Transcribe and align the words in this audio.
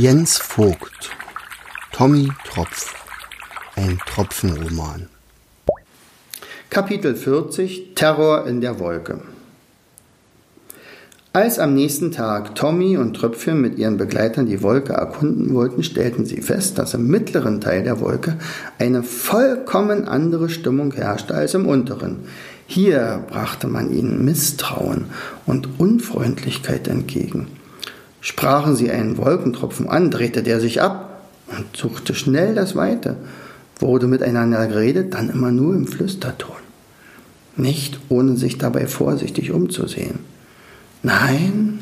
Jens 0.00 0.38
Vogt 0.38 1.10
Tommy 1.90 2.28
Tropf 2.48 2.94
Ein 3.74 3.98
Tropfenroman 4.06 5.08
Kapitel 6.70 7.16
40 7.16 7.96
Terror 7.96 8.46
in 8.46 8.60
der 8.60 8.78
Wolke 8.78 9.18
Als 11.32 11.58
am 11.58 11.74
nächsten 11.74 12.12
Tag 12.12 12.54
Tommy 12.54 12.96
und 12.96 13.14
Tröpfchen 13.14 13.60
mit 13.60 13.76
ihren 13.76 13.96
Begleitern 13.96 14.46
die 14.46 14.62
Wolke 14.62 14.92
erkunden 14.92 15.52
wollten, 15.52 15.82
stellten 15.82 16.24
sie 16.26 16.42
fest, 16.42 16.78
dass 16.78 16.94
im 16.94 17.08
mittleren 17.08 17.60
Teil 17.60 17.82
der 17.82 17.98
Wolke 17.98 18.38
eine 18.78 19.02
vollkommen 19.02 20.06
andere 20.06 20.48
Stimmung 20.48 20.92
herrschte 20.92 21.34
als 21.34 21.54
im 21.54 21.66
unteren. 21.66 22.20
Hier 22.68 23.24
brachte 23.28 23.66
man 23.66 23.92
ihnen 23.92 24.24
Misstrauen 24.24 25.06
und 25.44 25.80
Unfreundlichkeit 25.80 26.86
entgegen. 26.86 27.48
Sprachen 28.20 28.74
sie 28.74 28.90
einen 28.90 29.16
Wolkentropfen 29.16 29.88
an, 29.88 30.10
drehte 30.10 30.42
der 30.42 30.60
sich 30.60 30.82
ab 30.82 31.22
und 31.46 31.76
suchte 31.76 32.14
schnell 32.14 32.54
das 32.54 32.74
Weite, 32.74 33.16
wurde 33.78 34.06
miteinander 34.06 34.66
geredet, 34.66 35.14
dann 35.14 35.30
immer 35.30 35.50
nur 35.50 35.74
im 35.74 35.86
Flüsterton, 35.86 36.56
nicht 37.56 37.98
ohne 38.08 38.36
sich 38.36 38.58
dabei 38.58 38.86
vorsichtig 38.86 39.52
umzusehen. 39.52 40.18
Nein, 41.02 41.78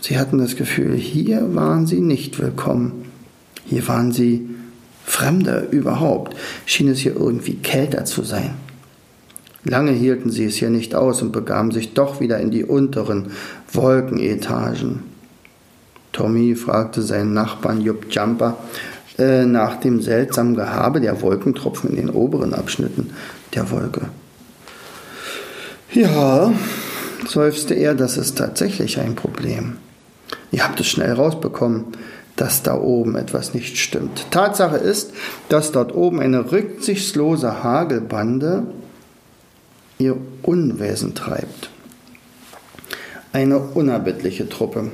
sie 0.00 0.18
hatten 0.18 0.38
das 0.38 0.56
Gefühl, 0.56 0.96
hier 0.96 1.54
waren 1.54 1.86
sie 1.86 2.00
nicht 2.00 2.38
willkommen, 2.40 3.04
hier 3.64 3.86
waren 3.86 4.12
sie 4.12 4.48
Fremde 5.06 5.68
überhaupt, 5.70 6.34
schien 6.66 6.88
es 6.88 6.98
hier 6.98 7.14
irgendwie 7.14 7.56
kälter 7.56 8.04
zu 8.04 8.22
sein. 8.22 8.54
Lange 9.64 9.92
hielten 9.92 10.30
sie 10.30 10.44
es 10.44 10.56
hier 10.56 10.70
nicht 10.70 10.94
aus 10.94 11.22
und 11.22 11.32
begaben 11.32 11.70
sich 11.70 11.94
doch 11.94 12.20
wieder 12.20 12.38
in 12.38 12.50
die 12.50 12.64
unteren 12.64 13.32
Wolkenetagen. 13.72 15.02
Tommy 16.12 16.54
fragte 16.54 17.02
seinen 17.02 17.32
Nachbarn 17.32 17.80
Jupp 17.80 18.06
Jumper 18.10 18.58
äh, 19.18 19.46
nach 19.46 19.76
dem 19.80 20.02
seltsamen 20.02 20.54
Gehabe 20.54 21.00
der 21.00 21.22
Wolkentropfen 21.22 21.90
in 21.90 21.96
den 21.96 22.10
oberen 22.10 22.52
Abschnitten 22.54 23.10
der 23.54 23.70
Wolke. 23.70 24.02
Ja, 25.92 26.52
seufzte 27.26 27.74
er, 27.74 27.94
das 27.94 28.16
ist 28.16 28.36
tatsächlich 28.36 28.98
ein 28.98 29.14
Problem. 29.14 29.76
Ihr 30.50 30.64
habt 30.64 30.78
es 30.80 30.86
schnell 30.86 31.12
rausbekommen, 31.12 31.86
dass 32.36 32.62
da 32.62 32.76
oben 32.76 33.16
etwas 33.16 33.54
nicht 33.54 33.78
stimmt. 33.78 34.26
Tatsache 34.30 34.76
ist, 34.76 35.12
dass 35.48 35.72
dort 35.72 35.94
oben 35.94 36.20
eine 36.20 36.50
rücksichtslose 36.50 37.62
Hagelbande 37.62 38.64
ihr 39.98 40.16
Unwesen 40.42 41.14
treibt. 41.14 41.70
Eine 43.32 43.58
unerbittliche 43.58 44.48
Truppe. 44.48 44.90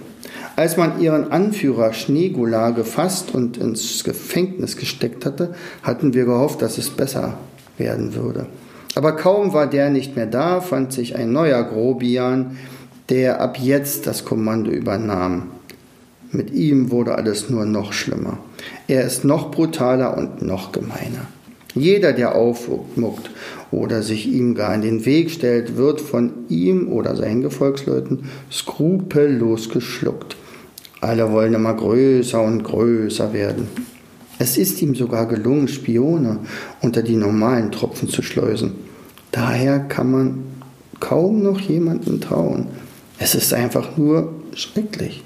Als 0.57 0.77
man 0.77 1.01
ihren 1.01 1.33
Anführer 1.33 1.93
Schneegula 1.93 2.71
gefasst 2.71 3.35
und 3.35 3.57
ins 3.57 4.05
Gefängnis 4.05 4.77
gesteckt 4.77 5.25
hatte, 5.25 5.55
hatten 5.83 6.15
wir 6.15 6.25
gehofft, 6.25 6.63
dass 6.63 6.79
es 6.79 6.91
besser 6.91 7.39
werden 7.79 8.15
würde. 8.15 8.47
Aber 8.95 9.13
kaum 9.13 9.53
war 9.53 9.67
der 9.67 9.91
nicht 9.91 10.17
mehr 10.17 10.27
da, 10.27 10.61
fand 10.61 10.93
sich 10.93 11.17
ein 11.17 11.33
neuer 11.33 11.63
Grobian, 11.63 12.59
der 13.09 13.41
ab 13.41 13.59
jetzt 13.59 14.07
das 14.07 14.25
Kommando 14.25 14.71
übernahm. 14.71 15.51
Mit 16.33 16.53
ihm 16.53 16.91
wurde 16.91 17.15
alles 17.15 17.51
nur 17.51 17.65
noch 17.65 17.93
schlimmer. 17.93 18.39
Er 18.87 19.05
ist 19.05 19.25
noch 19.25 19.51
brutaler 19.51 20.17
und 20.17 20.43
noch 20.43 20.73
gemeiner. 20.73 21.27
Jeder, 21.75 22.13
der 22.13 22.35
aufmuckt 22.35 23.31
oder 23.71 24.03
sich 24.03 24.27
ihm 24.27 24.55
gar 24.55 24.75
in 24.75 24.83
den 24.83 25.05
Weg 25.05 25.31
stellt, 25.31 25.77
wird 25.77 26.01
von 26.01 26.33
ihm 26.49 26.89
oder 26.89 27.15
seinen 27.15 27.43
Gefolgsleuten 27.43 28.25
skrupellos 28.51 29.69
geschluckt. 29.69 30.37
Alle 31.01 31.31
wollen 31.31 31.55
immer 31.55 31.75
größer 31.75 32.43
und 32.43 32.65
größer 32.65 33.33
werden. 33.33 33.69
Es 34.39 34.57
ist 34.57 34.83
ihm 34.83 34.95
sogar 34.95 35.27
gelungen, 35.27 35.69
Spione 35.69 36.41
unter 36.81 37.03
die 37.03 37.17
normalen 37.17 37.71
Tropfen 37.71 38.09
zu 38.09 38.23
schleusen. 38.23 38.73
Daher 39.33 39.81
kann 39.81 40.11
man 40.11 40.45
kaum 40.99 41.43
noch 41.43 41.61
jemandem 41.61 42.21
trauen. 42.21 42.67
Es 43.19 43.35
ist 43.35 43.55
einfach 43.55 43.97
nur 43.97 44.33
schrecklich. 44.55 45.23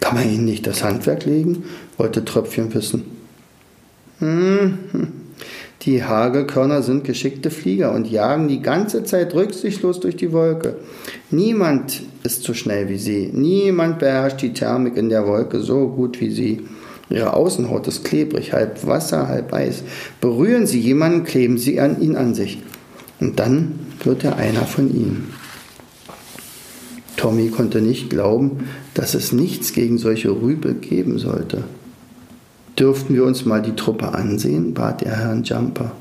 Kann 0.00 0.16
man 0.16 0.28
ihnen 0.28 0.44
nicht 0.44 0.66
das 0.66 0.82
Handwerk 0.82 1.24
legen? 1.24 1.64
wollte 1.96 2.24
Tröpfchen 2.24 2.72
wissen. 2.74 3.19
Hm, 4.20 4.78
die 5.82 6.04
Hagelkörner 6.04 6.82
sind 6.82 7.04
geschickte 7.04 7.50
Flieger 7.50 7.94
und 7.94 8.10
jagen 8.10 8.48
die 8.48 8.60
ganze 8.60 9.02
Zeit 9.04 9.34
rücksichtslos 9.34 9.98
durch 9.98 10.14
die 10.14 10.32
Wolke. 10.32 10.76
Niemand 11.30 12.02
ist 12.22 12.42
so 12.42 12.52
schnell 12.52 12.90
wie 12.90 12.98
sie. 12.98 13.30
Niemand 13.32 13.98
beherrscht 13.98 14.42
die 14.42 14.52
Thermik 14.52 14.96
in 14.96 15.08
der 15.08 15.26
Wolke 15.26 15.60
so 15.60 15.88
gut 15.88 16.20
wie 16.20 16.30
sie. 16.30 16.60
Ihre 17.08 17.32
Außenhaut 17.32 17.88
ist 17.88 18.04
klebrig, 18.04 18.52
halb 18.52 18.86
Wasser, 18.86 19.26
halb 19.26 19.52
Eis. 19.52 19.82
Berühren 20.20 20.66
Sie 20.66 20.78
jemanden, 20.78 21.24
kleben 21.24 21.58
Sie 21.58 21.80
an 21.80 22.00
ihn 22.00 22.14
an 22.14 22.34
sich. 22.34 22.62
Und 23.18 23.40
dann 23.40 23.80
wird 24.04 24.22
er 24.22 24.36
einer 24.36 24.66
von 24.66 24.94
ihnen. 24.94 25.32
Tommy 27.16 27.48
konnte 27.48 27.80
nicht 27.80 28.10
glauben, 28.10 28.68
dass 28.94 29.14
es 29.14 29.32
nichts 29.32 29.72
gegen 29.72 29.98
solche 29.98 30.30
Rübel 30.30 30.74
geben 30.74 31.18
sollte. 31.18 31.64
Dürften 32.80 33.14
wir 33.14 33.24
uns 33.24 33.44
mal 33.44 33.60
die 33.60 33.76
Truppe 33.76 34.14
ansehen? 34.14 34.72
bat 34.72 35.02
er 35.02 35.18
Herrn 35.18 35.42
Jumper. 35.44 35.92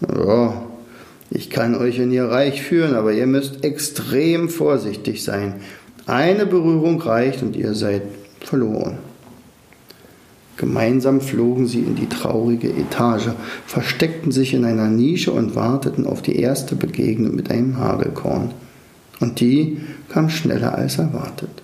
Ja, 0.00 0.62
ich 1.30 1.50
kann 1.50 1.74
euch 1.74 1.98
in 1.98 2.10
ihr 2.10 2.24
Reich 2.24 2.62
führen, 2.62 2.94
aber 2.94 3.12
ihr 3.12 3.26
müsst 3.26 3.62
extrem 3.62 4.48
vorsichtig 4.48 5.22
sein. 5.22 5.56
Eine 6.06 6.46
Berührung 6.46 7.00
reicht 7.02 7.42
und 7.42 7.56
ihr 7.56 7.74
seid 7.74 8.02
verloren. 8.40 8.96
Gemeinsam 10.56 11.20
flogen 11.20 11.66
sie 11.66 11.80
in 11.80 11.94
die 11.94 12.08
traurige 12.08 12.70
Etage, 12.70 13.28
versteckten 13.66 14.32
sich 14.32 14.54
in 14.54 14.64
einer 14.64 14.88
Nische 14.88 15.32
und 15.32 15.54
warteten 15.56 16.06
auf 16.06 16.22
die 16.22 16.36
erste 16.36 16.74
Begegnung 16.74 17.34
mit 17.34 17.50
einem 17.50 17.78
Hagelkorn. 17.78 18.50
Und 19.20 19.40
die 19.40 19.78
kam 20.08 20.30
schneller 20.30 20.74
als 20.74 20.98
erwartet. 20.98 21.62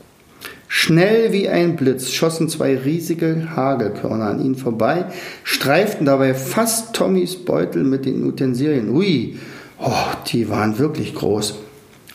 Schnell 0.71 1.33
wie 1.33 1.49
ein 1.49 1.77
Blitz 1.77 2.11
schossen 2.12 2.51
zwei 2.51 2.77
riesige 2.77 3.56
Hagelkörner 3.56 4.27
an 4.27 4.45
ihnen 4.45 4.55
vorbei, 4.55 5.06
streiften 5.43 6.05
dabei 6.05 6.34
fast 6.34 6.95
Tommys 6.95 7.37
Beutel 7.37 7.84
mit 7.84 8.05
den 8.05 8.23
Utensilien. 8.25 8.91
Ui, 8.91 9.39
oh, 9.79 9.91
die 10.27 10.51
waren 10.51 10.79
wirklich 10.79 11.15
groß. 11.15 11.55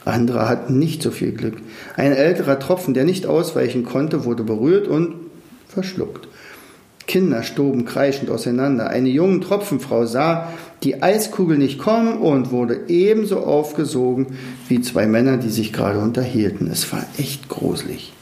Andere 0.06 0.47
hatten 0.47 0.78
nicht 0.78 1.02
so 1.02 1.09
viel 1.09 1.31
Glück. 1.31 1.56
Ein 1.96 2.12
älterer 2.12 2.59
Tropfen, 2.59 2.94
der 2.94 3.06
nicht 3.06 3.25
ausweichen 3.25 3.86
konnte, 3.86 4.24
wurde 4.25 4.44
berührt 4.44 4.88
und 4.88 5.16
verschluckt. 5.68 6.28
Kinder 7.08 7.41
stoben 7.44 7.85
kreischend 7.85 8.30
auseinander. 8.30 8.88
Eine 8.88 9.09
junge 9.09 9.40
Tropfenfrau 9.40 10.06
sah 10.06 10.53
die 10.84 11.02
Eiskugel 11.02 11.58
nicht 11.58 11.80
kommen 11.80 12.20
und 12.20 12.52
wurde 12.52 12.81
ebenso 12.88 13.40
aufgesogen 13.40 14.38
wie 14.68 14.81
zwei 14.81 15.08
Männer, 15.08 15.38
die 15.38 15.50
sich 15.50 15.74
gerade 15.74 16.00
unterhielten. 16.00 16.70
Es 16.72 16.91
war 16.94 17.03
echt 17.18 17.50
gruselig. 17.50 18.14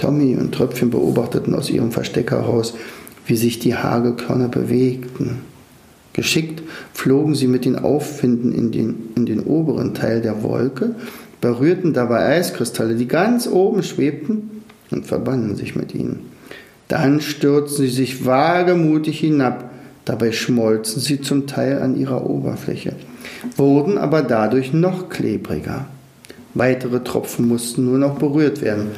Tommy 0.00 0.34
und 0.34 0.52
Tröpfchen 0.52 0.90
beobachteten 0.90 1.54
aus 1.54 1.68
ihrem 1.68 1.92
Versteck 1.92 2.30
heraus, 2.30 2.74
wie 3.26 3.36
sich 3.36 3.58
die 3.58 3.74
Hagelkörner 3.74 4.48
bewegten. 4.48 5.42
Geschickt 6.14 6.62
flogen 6.94 7.34
sie 7.34 7.46
mit 7.46 7.64
den 7.66 7.76
Aufwinden 7.76 8.52
in 8.52 8.72
den, 8.72 9.10
in 9.14 9.26
den 9.26 9.40
oberen 9.40 9.94
Teil 9.94 10.22
der 10.22 10.42
Wolke, 10.42 10.94
berührten 11.40 11.92
dabei 11.92 12.26
Eiskristalle, 12.26 12.94
die 12.94 13.08
ganz 13.08 13.46
oben 13.46 13.82
schwebten, 13.82 14.62
und 14.90 15.06
verbanden 15.06 15.54
sich 15.54 15.76
mit 15.76 15.94
ihnen. 15.94 16.30
Dann 16.88 17.20
stürzten 17.20 17.84
sie 17.84 17.92
sich 17.92 18.24
wagemutig 18.24 19.20
hinab, 19.20 19.70
dabei 20.04 20.32
schmolzen 20.32 21.00
sie 21.00 21.20
zum 21.20 21.46
Teil 21.46 21.80
an 21.80 21.96
ihrer 21.96 22.28
Oberfläche, 22.28 22.94
wurden 23.56 23.98
aber 23.98 24.22
dadurch 24.22 24.72
noch 24.72 25.08
klebriger. 25.08 25.86
Weitere 26.54 27.04
Tropfen 27.04 27.46
mussten 27.46 27.84
nur 27.84 27.98
noch 27.98 28.18
berührt 28.18 28.62
werden, 28.62 28.88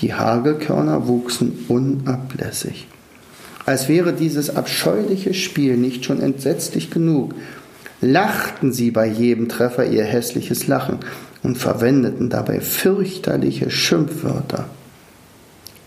die 0.00 0.14
Hagelkörner 0.14 1.08
wuchsen 1.08 1.64
unablässig. 1.68 2.86
Als 3.66 3.88
wäre 3.88 4.12
dieses 4.12 4.54
abscheuliche 4.54 5.34
Spiel 5.34 5.76
nicht 5.76 6.04
schon 6.04 6.20
entsetzlich 6.20 6.90
genug, 6.90 7.34
lachten 8.00 8.72
sie 8.72 8.90
bei 8.90 9.06
jedem 9.06 9.48
Treffer 9.48 9.84
ihr 9.84 10.04
hässliches 10.04 10.66
Lachen 10.66 10.98
und 11.42 11.58
verwendeten 11.58 12.30
dabei 12.30 12.60
fürchterliche 12.60 13.70
Schimpfwörter. 13.70 14.68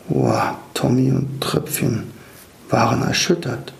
Wow, 0.10 0.56
Tommy 0.74 1.12
und 1.12 1.42
Tröpfchen 1.42 2.04
waren 2.70 3.02
erschüttert. 3.02 3.74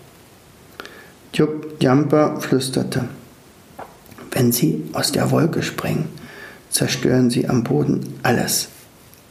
Jupp 1.34 1.82
Jumper 1.82 2.40
flüsterte, 2.40 3.04
wenn 4.32 4.52
sie 4.52 4.82
aus 4.92 5.12
der 5.12 5.30
Wolke 5.30 5.62
springen, 5.62 6.08
zerstören 6.70 7.30
sie 7.30 7.48
am 7.48 7.64
Boden 7.64 8.14
alles, 8.22 8.68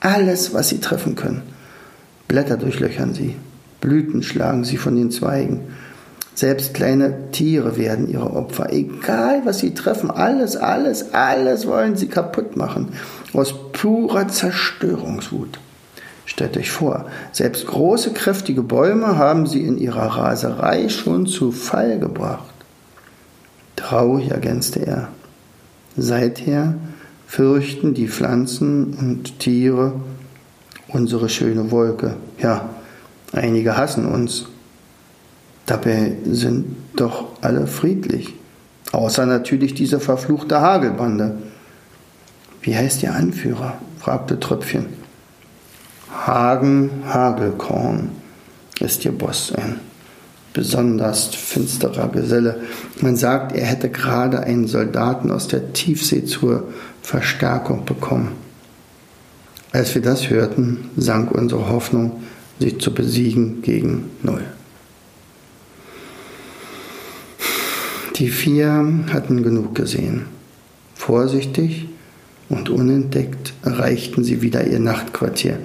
alles, 0.01 0.53
was 0.53 0.67
sie 0.67 0.79
treffen 0.79 1.15
können. 1.15 1.43
Blätter 2.27 2.57
durchlöchern 2.57 3.13
sie, 3.13 3.37
Blüten 3.79 4.21
schlagen 4.23 4.65
sie 4.65 4.77
von 4.77 4.95
den 4.95 5.11
Zweigen. 5.11 5.61
Selbst 6.33 6.73
kleine 6.73 7.31
Tiere 7.31 7.77
werden 7.77 8.09
ihre 8.09 8.31
Opfer. 8.33 8.71
Egal, 8.71 9.41
was 9.45 9.59
sie 9.59 9.73
treffen, 9.73 10.09
alles, 10.09 10.55
alles, 10.55 11.13
alles 11.13 11.67
wollen 11.67 11.95
sie 11.95 12.07
kaputt 12.07 12.55
machen. 12.55 12.89
Aus 13.33 13.53
purer 13.73 14.27
Zerstörungswut. 14.27 15.59
Stellt 16.25 16.55
euch 16.55 16.71
vor, 16.71 17.07
selbst 17.33 17.67
große, 17.67 18.11
kräftige 18.13 18.63
Bäume 18.63 19.17
haben 19.17 19.47
sie 19.47 19.61
in 19.61 19.77
ihrer 19.77 20.05
Raserei 20.05 20.87
schon 20.87 21.25
zu 21.25 21.51
Fall 21.51 21.99
gebracht. 21.99 22.45
Traurig 23.75 24.31
ergänzte 24.31 24.85
er. 24.85 25.09
Seither 25.97 26.75
fürchten 27.31 27.93
die 27.93 28.09
Pflanzen 28.09 28.93
und 28.93 29.39
Tiere 29.39 29.93
unsere 30.89 31.29
schöne 31.29 31.71
Wolke. 31.71 32.17
Ja, 32.39 32.71
einige 33.31 33.77
hassen 33.77 34.05
uns. 34.05 34.47
Dabei 35.65 36.17
sind 36.25 36.75
doch 36.97 37.27
alle 37.39 37.67
friedlich. 37.67 38.33
Außer 38.91 39.25
natürlich 39.25 39.73
diese 39.73 40.01
verfluchte 40.01 40.59
Hagelbande. 40.59 41.37
Wie 42.63 42.75
heißt 42.75 43.01
Ihr 43.01 43.13
Anführer? 43.13 43.77
fragte 43.97 44.37
Tröpfchen. 44.37 44.87
Hagen 46.13 46.89
Hagelkorn 47.07 48.09
ist 48.81 49.05
Ihr 49.05 49.17
Boss, 49.17 49.53
ein 49.55 49.79
besonders 50.51 51.27
finsterer 51.27 52.09
Geselle. 52.09 52.61
Man 52.99 53.15
sagt, 53.15 53.55
er 53.55 53.65
hätte 53.65 53.89
gerade 53.89 54.41
einen 54.41 54.67
Soldaten 54.67 55.31
aus 55.31 55.47
der 55.47 55.71
Tiefsee 55.71 56.25
zur 56.25 56.65
Verstärkung 57.01 57.85
bekommen. 57.85 58.33
Als 59.71 59.95
wir 59.95 60.01
das 60.01 60.29
hörten, 60.29 60.89
sank 60.97 61.31
unsere 61.31 61.69
Hoffnung, 61.69 62.23
sie 62.59 62.77
zu 62.77 62.93
besiegen, 62.93 63.61
gegen 63.61 64.09
Null. 64.21 64.43
Die 68.15 68.29
vier 68.29 69.05
hatten 69.11 69.41
genug 69.43 69.73
gesehen. 69.73 70.25
Vorsichtig 70.95 71.87
und 72.49 72.69
unentdeckt 72.69 73.53
erreichten 73.63 74.23
sie 74.23 74.41
wieder 74.41 74.67
ihr 74.67 74.79
Nachtquartier, 74.79 75.57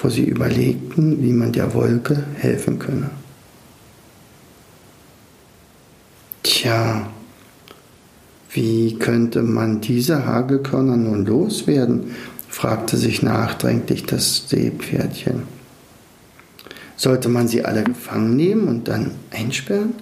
wo 0.00 0.10
sie 0.10 0.24
überlegten, 0.24 1.22
wie 1.22 1.32
man 1.32 1.52
der 1.52 1.74
Wolke 1.74 2.22
helfen 2.36 2.78
könne. 2.78 3.10
Tja, 6.42 7.08
wie 8.54 8.96
könnte 9.00 9.42
man 9.42 9.80
diese 9.80 10.26
Hagelkörner 10.26 10.96
nun 10.96 11.26
loswerden? 11.26 12.12
fragte 12.48 12.96
sich 12.96 13.20
nachdränglich 13.20 14.06
das 14.06 14.48
Seepferdchen. 14.48 15.42
Sollte 16.96 17.28
man 17.28 17.48
sie 17.48 17.64
alle 17.64 17.82
gefangen 17.82 18.36
nehmen 18.36 18.68
und 18.68 18.86
dann 18.86 19.10
einsperren? 19.32 19.94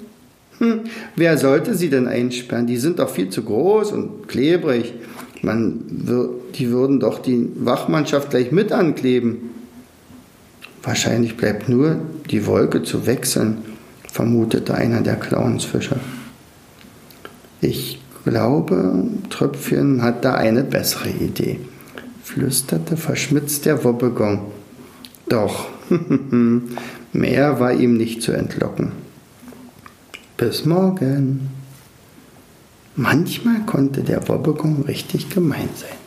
Hm, 0.59 0.81
wer 1.17 1.39
sollte 1.39 1.75
sie 1.75 1.89
denn 1.89 2.07
einsperren? 2.07 2.67
Die 2.67 2.77
sind 2.77 2.99
doch 2.99 3.09
viel 3.09 3.31
zu 3.31 3.43
groß 3.43 3.93
und 3.93 4.29
klebrig. 4.29 4.93
Man, 5.41 5.81
die 6.55 6.71
würden 6.71 7.01
doch 7.01 7.21
die 7.21 7.49
Wachmannschaft 7.57 8.29
gleich 8.29 8.53
mit 8.53 8.71
ankleben. 8.71 9.51
Wahrscheinlich 10.83 11.39
bleibt 11.39 11.71
nur 11.71 12.01
die 12.31 12.47
Wolke 12.47 12.83
zu 12.83 13.07
wechseln, 13.07 13.59
vermutete 14.13 14.75
einer 14.75 15.01
der 15.01 15.17
Clownsfischer. 15.17 16.01
Ich 17.63 17.99
glaube, 18.25 19.05
Tröpfchen 19.31 20.03
hat 20.03 20.25
da 20.25 20.35
eine 20.35 20.65
bessere 20.65 21.11
Idee 21.11 21.59
flüsterte 22.23 22.97
verschmitzt 22.97 23.67
der 23.67 23.85
Wobbegong. 23.85 24.53
Doch, 25.29 25.69
mehr 27.13 27.61
war 27.61 27.73
ihm 27.73 27.97
nicht 27.97 28.23
zu 28.23 28.33
entlocken. 28.33 28.93
Bis 30.37 30.65
morgen. 30.65 31.51
Manchmal 32.95 33.61
konnte 33.67 34.03
der 34.03 34.29
Wobbegong 34.29 34.83
richtig 34.83 35.31
gemein 35.31 35.69
sein. 35.75 36.02